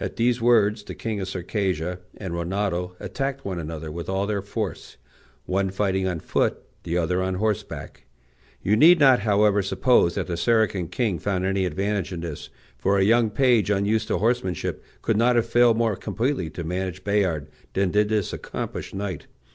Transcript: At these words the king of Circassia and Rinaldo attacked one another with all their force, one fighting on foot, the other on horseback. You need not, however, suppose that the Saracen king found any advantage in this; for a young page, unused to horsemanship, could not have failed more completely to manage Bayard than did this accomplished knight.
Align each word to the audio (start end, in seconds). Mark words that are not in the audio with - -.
At 0.00 0.16
these 0.16 0.40
words 0.40 0.82
the 0.82 0.94
king 0.94 1.20
of 1.20 1.28
Circassia 1.28 1.98
and 2.16 2.32
Rinaldo 2.34 2.96
attacked 2.98 3.44
one 3.44 3.58
another 3.58 3.92
with 3.92 4.08
all 4.08 4.26
their 4.26 4.40
force, 4.40 4.96
one 5.44 5.68
fighting 5.68 6.08
on 6.08 6.20
foot, 6.20 6.62
the 6.84 6.96
other 6.96 7.22
on 7.22 7.34
horseback. 7.34 8.06
You 8.62 8.76
need 8.76 8.98
not, 8.98 9.18
however, 9.20 9.60
suppose 9.60 10.14
that 10.14 10.26
the 10.26 10.38
Saracen 10.38 10.88
king 10.88 11.18
found 11.18 11.44
any 11.44 11.66
advantage 11.66 12.14
in 12.14 12.20
this; 12.22 12.48
for 12.78 12.96
a 12.96 13.02
young 13.04 13.28
page, 13.28 13.68
unused 13.68 14.08
to 14.08 14.16
horsemanship, 14.16 14.82
could 15.02 15.18
not 15.18 15.36
have 15.36 15.44
failed 15.44 15.76
more 15.76 15.96
completely 15.96 16.48
to 16.48 16.64
manage 16.64 17.04
Bayard 17.04 17.48
than 17.74 17.90
did 17.90 18.08
this 18.08 18.32
accomplished 18.32 18.94
knight. 18.94 19.26